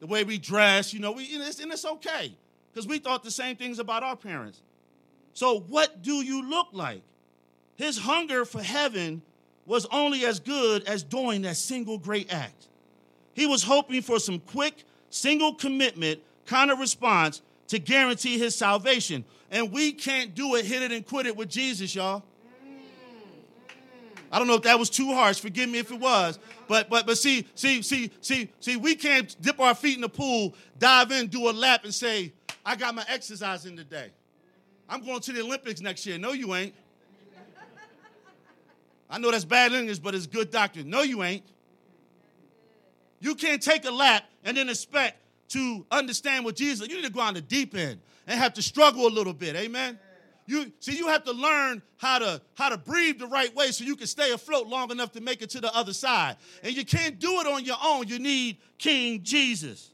[0.00, 2.34] The way we dress, you know, we and it's, and it's okay
[2.72, 4.62] because we thought the same things about our parents.
[5.34, 7.02] So what do you look like?
[7.76, 9.22] His hunger for heaven
[9.66, 12.68] was only as good as doing that single great act.
[13.34, 19.24] He was hoping for some quick single commitment kind of response to guarantee his salvation.
[19.50, 22.24] And we can't do it, hit it and quit it with Jesus, y'all.
[24.32, 25.40] I don't know if that was too harsh.
[25.40, 26.38] Forgive me if it was.
[26.68, 30.08] But but but see, see, see, see, see, we can't dip our feet in the
[30.08, 32.32] pool, dive in, do a lap, and say,
[32.64, 34.10] I got my exercise in today.
[34.88, 36.16] I'm going to the Olympics next year.
[36.16, 36.74] No, you ain't.
[39.08, 40.88] I know that's bad English, but it's good doctrine.
[40.88, 41.42] No, you ain't.
[43.18, 46.88] You can't take a lap and then expect to understand what Jesus.
[46.88, 49.56] You need to go on the deep end and have to struggle a little bit.
[49.56, 49.98] Amen.
[50.46, 53.84] You see, you have to learn how to how to breathe the right way so
[53.84, 56.36] you can stay afloat long enough to make it to the other side.
[56.62, 58.08] And you can't do it on your own.
[58.08, 59.90] You need King Jesus.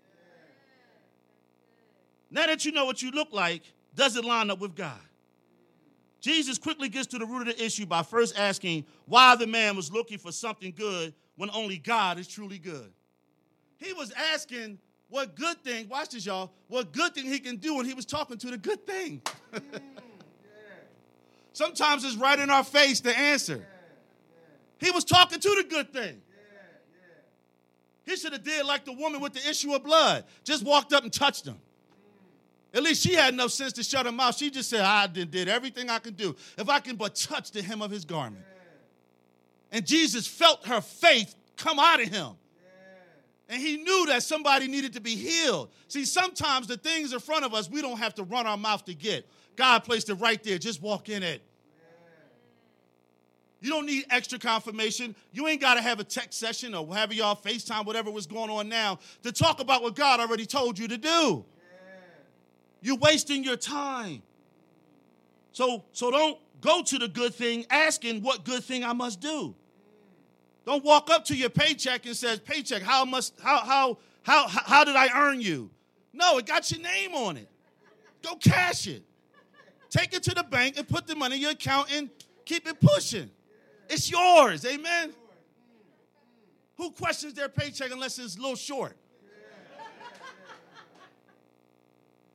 [2.30, 3.62] Now that you know what you look like,
[3.94, 4.98] does it line up with God?
[6.20, 9.76] Jesus quickly gets to the root of the issue by first asking why the man
[9.76, 12.92] was looking for something good when only God is truly good.
[13.78, 17.76] He was asking what good thing, watch this, y'all, what good thing he can do
[17.76, 19.22] when he was talking to the good thing.
[21.52, 23.66] Sometimes it's right in our face the answer.
[24.78, 26.20] He was talking to the good thing.
[28.04, 31.02] He should have did like the woman with the issue of blood, just walked up
[31.02, 31.56] and touched him.
[32.72, 34.36] At least she had enough sense to shut her mouth.
[34.36, 36.36] She just said, I did everything I can do.
[36.58, 38.44] If I can but touch the hem of his garment.
[39.72, 42.32] And Jesus felt her faith come out of him.
[43.48, 45.70] And he knew that somebody needed to be healed.
[45.88, 48.85] See, sometimes the things in front of us, we don't have to run our mouth
[48.87, 49.28] to get.
[49.54, 50.59] God placed it right there.
[50.59, 51.42] Just walk in it.
[53.61, 55.16] You don't need extra confirmation.
[55.32, 58.50] You ain't got to have a text session or have y'all FaceTime, whatever was going
[58.50, 61.44] on now, to talk about what God already told you to do.
[62.82, 64.22] You're wasting your time.
[65.52, 69.54] So, so don't go to the good thing asking what good thing I must do.
[70.66, 74.85] Don't walk up to your paycheck and says, "Paycheck, how must how how how how
[74.85, 75.70] did I earn you?"
[76.12, 77.48] No, it got your name on it.
[78.20, 79.05] Go cash it.
[79.88, 82.11] Take it to the bank and put the money in your account and
[82.44, 83.31] keep it pushing.
[83.88, 84.66] It's yours.
[84.66, 85.14] Amen.
[86.76, 88.96] Who questions their paycheck unless it's a little short?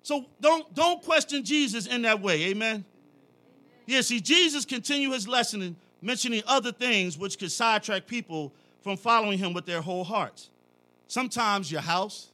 [0.04, 2.46] So don't don't question Jesus in that way.
[2.46, 2.86] Amen.
[3.86, 9.38] Yeah, see, Jesus continued his lesson mentioning other things which could sidetrack people from following
[9.38, 10.50] him with their whole hearts.
[11.08, 12.30] Sometimes your house,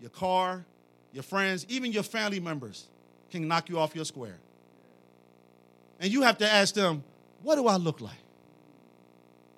[0.00, 0.64] your car,
[1.12, 2.86] your friends, even your family members
[3.30, 4.38] can knock you off your square.
[6.00, 7.02] And you have to ask them,
[7.42, 8.18] what do I look like?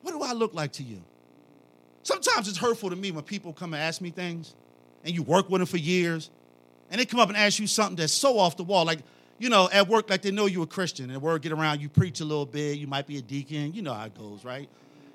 [0.02, 1.02] What do I look like to you?
[2.02, 4.54] Sometimes it's hurtful to me when people come and ask me things
[5.04, 6.30] and you work with them for years
[6.90, 8.84] and they come up and ask you something that's so off the wall.
[8.84, 9.00] Like,
[9.40, 11.88] you know, at work, like they know you're a Christian and word get around, you
[11.88, 14.68] preach a little bit, you might be a deacon, you know how it goes, right?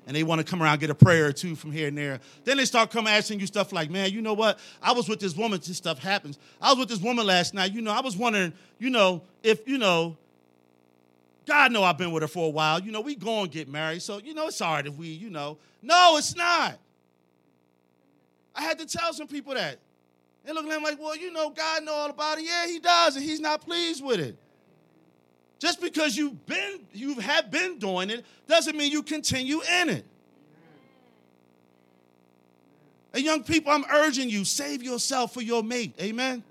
[0.08, 2.18] And they want to come around get a prayer or two from here and there.
[2.44, 4.58] Then they start coming asking you stuff like, man, you know what?
[4.82, 6.40] I was with this woman, this stuff happens.
[6.60, 9.66] I was with this woman last night, you know, I was wondering, you know, if,
[9.68, 10.16] you know,
[11.46, 12.80] God know I've been with her for a while.
[12.80, 14.02] You know, we go and get married.
[14.02, 15.56] So, you know, it's hard if we, you know.
[15.80, 16.80] No, it's not.
[18.56, 19.78] I had to tell some people that.
[20.46, 22.44] They look at him like, well, you know, God know all about it.
[22.44, 24.36] Yeah, he does, and he's not pleased with it.
[25.58, 30.06] Just because you've been, you have been doing it, doesn't mean you continue in it.
[33.12, 35.94] And young people, I'm urging you, save yourself for your mate.
[36.00, 36.44] Amen.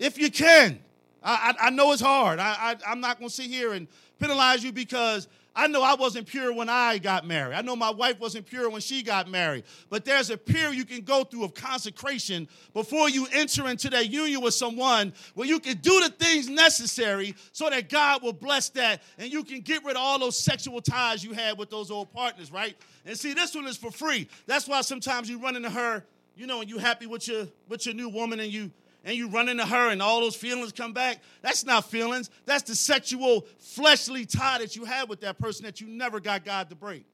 [0.00, 0.80] If you can.
[1.22, 2.38] I, I, I know it's hard.
[2.40, 3.86] I, I, am not going to sit here and
[4.18, 7.54] penalize you because I know I wasn't pure when I got married.
[7.54, 9.64] I know my wife wasn't pure when she got married.
[9.88, 14.10] But there's a period you can go through of consecration before you enter into that
[14.10, 18.68] union with someone where you can do the things necessary so that God will bless
[18.70, 21.90] that and you can get rid of all those sexual ties you had with those
[21.90, 22.76] old partners, right?
[23.06, 24.28] And see, this one is for free.
[24.44, 26.04] That's why sometimes you run into her,
[26.36, 28.70] you know, and you happy with your with your new woman and you
[29.06, 32.28] and you run into her and all those feelings come back, that's not feelings.
[32.44, 36.44] That's the sexual, fleshly tie that you had with that person that you never got
[36.44, 37.06] God to break.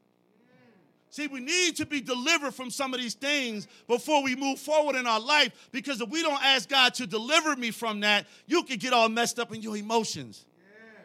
[1.11, 4.97] See, we need to be delivered from some of these things before we move forward
[4.97, 8.63] in our life because if we don't ask God to deliver me from that, you
[8.63, 10.47] could get all messed up in your emotions.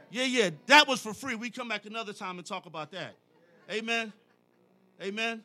[0.10, 0.50] Yeah, yeah, yeah.
[0.67, 1.36] that was for free.
[1.36, 3.15] We come back another time and talk about that.
[3.69, 4.13] Amen.
[5.04, 5.43] Amen.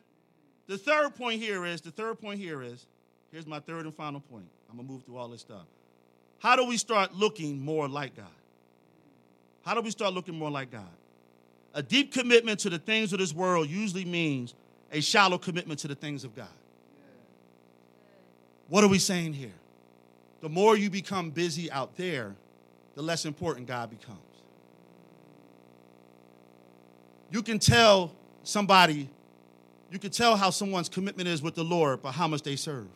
[0.67, 2.87] The third point here is the third point here is
[3.33, 4.45] here's my third and final point.
[4.73, 5.67] I'm going to move through all this stuff.
[6.39, 8.25] How do we start looking more like God?
[9.63, 10.89] How do we start looking more like God?
[11.75, 14.55] A deep commitment to the things of this world usually means
[14.91, 16.47] a shallow commitment to the things of God.
[18.67, 19.53] What are we saying here?
[20.41, 22.33] The more you become busy out there,
[22.95, 24.19] the less important God becomes.
[27.29, 29.07] You can tell somebody,
[29.91, 32.87] you can tell how someone's commitment is with the Lord by how much they serve.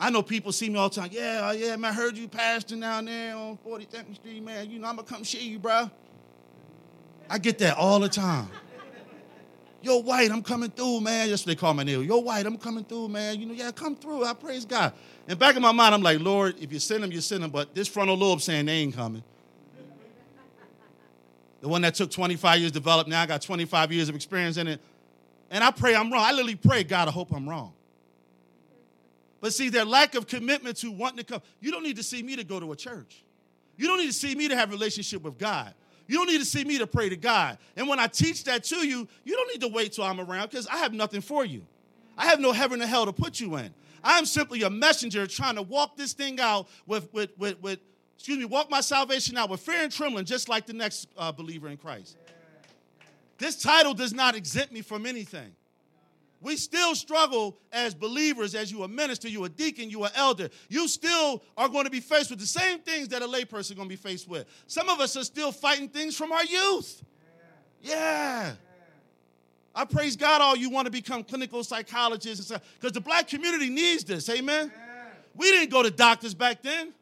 [0.00, 1.10] I know people see me all the time.
[1.12, 4.70] Yeah, oh, yeah, man, I heard you pastor down there on 42nd Street, man.
[4.70, 5.90] You know, I'm gonna come see you, bro.
[7.28, 8.48] I get that all the time.
[9.80, 11.30] Yo, white, I'm coming through, man.
[11.30, 12.02] What they call my name.
[12.02, 13.40] Yo, white, I'm coming through, man.
[13.40, 14.24] You know, yeah, come through.
[14.24, 14.92] I praise God.
[15.28, 17.50] And back in my mind, I'm like, Lord, if you send them, you send them.
[17.50, 19.22] But this frontal lobe saying they ain't coming.
[21.60, 24.56] The one that took 25 years to develop, now I got 25 years of experience
[24.56, 24.80] in it.
[25.50, 26.24] And I pray I'm wrong.
[26.24, 27.72] I literally pray, God, I hope I'm wrong.
[29.40, 31.42] But see, their lack of commitment to wanting to come.
[31.60, 33.22] You don't need to see me to go to a church.
[33.76, 35.74] You don't need to see me to have a relationship with God.
[36.08, 37.58] You don't need to see me to pray to God.
[37.76, 40.50] And when I teach that to you, you don't need to wait till I'm around
[40.50, 41.64] because I have nothing for you.
[42.16, 43.72] I have no heaven or hell to put you in.
[44.02, 47.78] I am simply a messenger trying to walk this thing out with, with, with, with
[48.16, 51.30] excuse me, walk my salvation out with fear and trembling, just like the next uh,
[51.30, 52.16] believer in Christ.
[53.38, 55.52] This title does not exempt me from anything.
[56.40, 60.48] We still struggle as believers, as you a minister, you a deacon, you an elder.
[60.68, 63.72] You still are going to be faced with the same things that a layperson is
[63.72, 64.46] going to be faced with.
[64.66, 67.02] Some of us are still fighting things from our youth.
[67.82, 68.52] Yeah.
[69.74, 74.04] I praise God all you want to become clinical psychologists because the black community needs
[74.04, 74.28] this.
[74.28, 74.72] Amen.
[75.34, 76.92] We didn't go to doctors back then.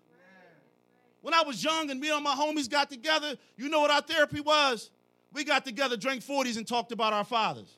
[1.22, 4.03] When I was young and me and my homies got together, you know what our
[4.03, 4.91] therapy was?
[5.32, 7.76] We got together, drank 40s, and talked about our fathers.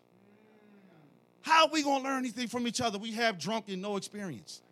[1.42, 2.98] How are we going to learn anything from each other?
[2.98, 4.62] We have drunk and no experience.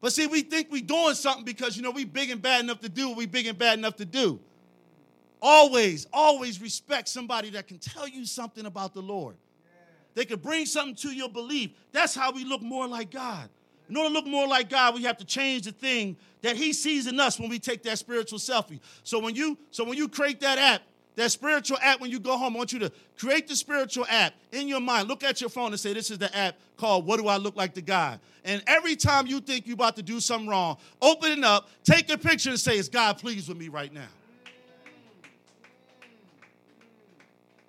[0.00, 2.80] But see, we think we doing something because, you know, we big and bad enough
[2.80, 4.38] to do what we big and bad enough to do.
[5.40, 9.36] Always, always respect somebody that can tell you something about the Lord.
[10.14, 11.70] They can bring something to your belief.
[11.92, 13.48] That's how we look more like God.
[13.88, 16.72] In order to look more like God, we have to change the thing that He
[16.72, 18.80] sees in us when we take that spiritual selfie.
[19.02, 20.82] So when you so when you create that app,
[21.16, 24.34] that spiritual app, when you go home, I want you to create the spiritual app
[24.50, 25.08] in your mind.
[25.08, 27.56] Look at your phone and say, This is the app called What Do I Look
[27.56, 28.18] Like to God?
[28.44, 32.10] And every time you think you're about to do something wrong, open it up, take
[32.10, 34.08] a picture, and say, Is God pleased with me right now?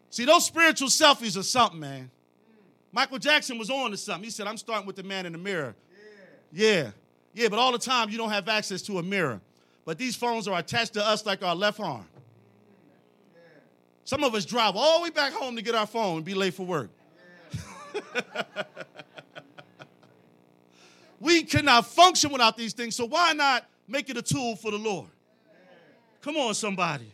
[0.09, 2.09] See, those spiritual selfies are something, man.
[2.91, 4.23] Michael Jackson was on to something.
[4.23, 5.75] He said, I'm starting with the man in the mirror.
[6.51, 6.67] Yeah.
[6.67, 6.91] yeah.
[7.33, 9.41] Yeah, but all the time you don't have access to a mirror.
[9.83, 12.05] But these phones are attached to us like our left arm.
[14.05, 16.35] Some of us drive all the way back home to get our phone and be
[16.35, 16.91] late for work.
[21.19, 24.77] we cannot function without these things, so why not make it a tool for the
[24.77, 25.07] Lord?
[26.21, 27.11] Come on, somebody.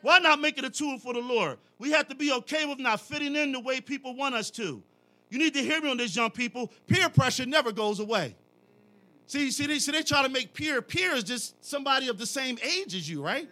[0.00, 1.58] Why not make it a tool for the Lord?
[1.78, 4.82] We have to be okay with not fitting in the way people want us to.
[5.28, 6.70] You need to hear me on this, young people.
[6.86, 8.34] Peer pressure never goes away.
[9.26, 10.80] See, see, they, see, they try to make peer.
[10.80, 13.48] Peer is just somebody of the same age as you, right?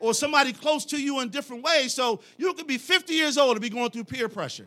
[0.00, 1.94] Or somebody close to you in different ways.
[1.94, 4.66] So you could be 50 years old and be going through peer pressure.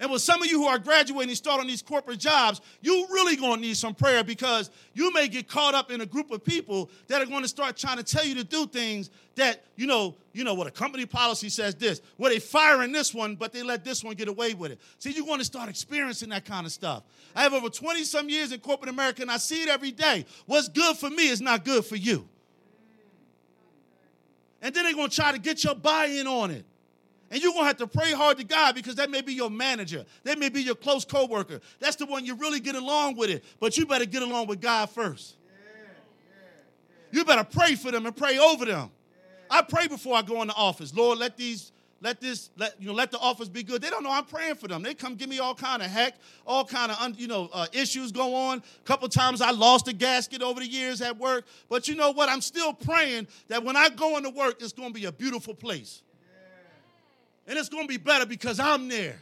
[0.00, 3.06] And with some of you who are graduating and start on these corporate jobs, you
[3.10, 6.44] really gonna need some prayer because you may get caught up in a group of
[6.44, 9.86] people that are going to start trying to tell you to do things that, you
[9.88, 12.00] know, you know, what a company policy says this.
[12.16, 14.80] Well, they firing this one, but they let this one get away with it.
[14.98, 17.02] See, you're going to start experiencing that kind of stuff.
[17.34, 20.26] I have over 20 some years in corporate America and I see it every day.
[20.46, 22.28] What's good for me is not good for you.
[24.60, 26.64] And then they're gonna try to get your buy-in on it.
[27.30, 30.04] And you're gonna have to pray hard to God because that may be your manager,
[30.24, 31.60] that may be your close coworker.
[31.78, 33.44] That's the one you really get along with it.
[33.60, 35.36] But you better get along with God first.
[37.10, 38.90] You better pray for them and pray over them.
[39.50, 40.94] I pray before I go in the office.
[40.94, 43.82] Lord, let these, let this, let you know, let the office be good.
[43.82, 44.82] They don't know I'm praying for them.
[44.82, 46.14] They come give me all kind of heck,
[46.46, 48.58] all kind of you know uh, issues go on.
[48.58, 52.12] A couple times I lost a gasket over the years at work, but you know
[52.12, 52.28] what?
[52.28, 55.54] I'm still praying that when I go into work, it's going to be a beautiful
[55.54, 56.02] place.
[57.46, 59.18] And it's going to be better because I'm there.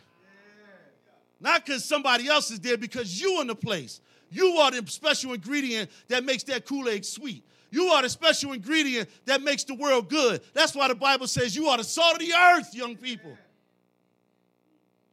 [1.41, 4.01] Not because somebody else is there, because you in the place.
[4.31, 7.45] You are the special ingredient that makes that Kool-Aid sweet.
[7.77, 10.41] You are the special ingredient that makes the world good.
[10.55, 13.37] That's why the Bible says you are the salt of the earth, young people.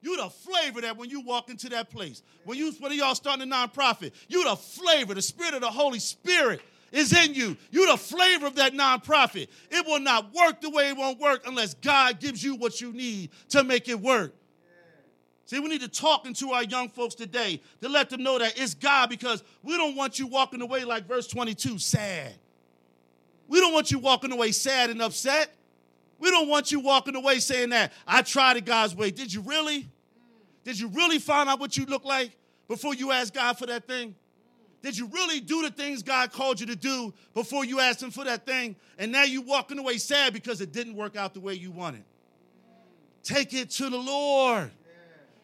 [0.01, 3.51] You the flavor that when you walk into that place, when you when y'all starting
[3.51, 6.61] a nonprofit, you the flavor, the spirit of the Holy Spirit
[6.93, 7.57] is in you.
[7.69, 9.49] You're the flavor of that nonprofit.
[9.69, 12.93] It will not work the way it won't work unless God gives you what you
[12.93, 14.33] need to make it work.
[15.47, 18.57] See, we need to talk into our young folks today to let them know that
[18.57, 22.35] it's God because we don't want you walking away like verse 22, sad.
[23.47, 25.55] We don't want you walking away sad and upset.
[26.19, 29.11] We don't want you walking away saying that I tried it God's way.
[29.11, 29.89] Did you really?
[30.63, 32.37] Did you really find out what you look like
[32.67, 34.15] before you asked God for that thing?
[34.81, 38.11] Did you really do the things God called you to do before you asked Him
[38.11, 38.75] for that thing?
[38.97, 42.03] And now you're walking away sad because it didn't work out the way you wanted.
[43.23, 44.71] Take it to the Lord.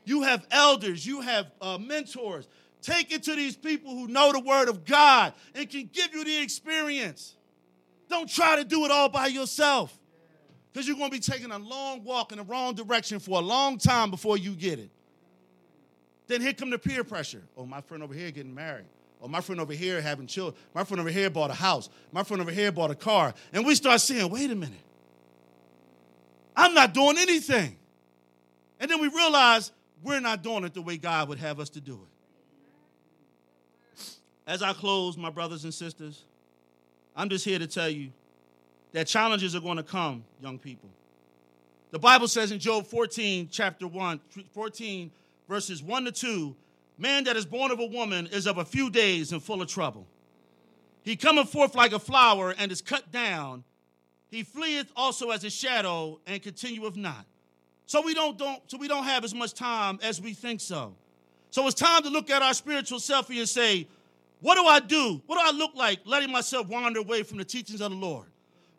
[0.03, 2.47] You have elders, you have uh, mentors.
[2.81, 6.23] Take it to these people who know the Word of God and can give you
[6.23, 7.35] the experience.
[8.09, 9.97] Don't try to do it all by yourself
[10.73, 13.43] because you're going to be taking a long walk in the wrong direction for a
[13.43, 14.89] long time before you get it.
[16.27, 17.41] Then here come the peer pressure.
[17.55, 18.85] Oh, my friend over here getting married.
[19.21, 20.61] Oh, my friend over here having children.
[20.73, 21.89] My friend over here bought a house.
[22.11, 23.33] My friend over here bought a car.
[23.51, 24.79] And we start saying, wait a minute.
[26.55, 27.77] I'm not doing anything.
[28.79, 29.71] And then we realize
[30.03, 32.07] we're not doing it the way God would have us to do it.
[34.47, 36.23] As I close, my brothers and sisters,
[37.15, 38.11] I'm just here to tell you
[38.93, 40.89] that challenges are going to come, young people.
[41.91, 44.19] The Bible says in Job 14, chapter 1,
[44.53, 45.11] 14,
[45.47, 46.55] verses 1 to 2,
[46.99, 49.69] Man that is born of a woman is of a few days and full of
[49.69, 50.05] trouble.
[51.01, 53.63] He cometh forth like a flower and is cut down.
[54.29, 57.25] He fleeth also as a shadow and continueth not.
[57.85, 60.93] So we don't, don't so we don't have as much time as we think so.
[61.51, 63.87] So it's time to look at our spiritual selfie and say,
[64.41, 65.21] what do I do?
[65.25, 68.27] What do I look like letting myself wander away from the teachings of the Lord?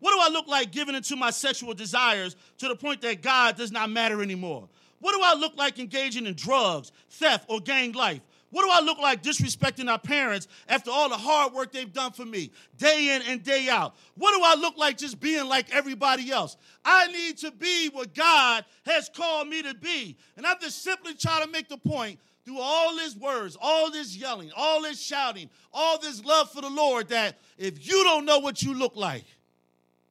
[0.01, 3.57] What do I look like giving into my sexual desires to the point that God
[3.57, 4.69] does not matter anymore?
[5.01, 8.21] What do I look like engaging in drugs, theft, or gang life?
[8.51, 12.13] What do I look like disrespecting our parents after all the hard work they've done
[12.13, 13.95] for me, day in and day out?
[14.17, 16.57] What do I look like just being like everybody else?
[16.85, 20.17] I need to be what God has called me to be.
[20.37, 22.19] And I'm just simply trying to make the point
[22.51, 26.68] through all his words, all this yelling, all this shouting, all this love for the
[26.68, 29.24] Lord that if you don't know what you look like,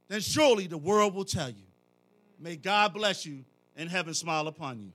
[0.08, 1.66] then surely the world will tell you.
[2.40, 3.44] May God bless you
[3.76, 4.94] and heaven smile upon you.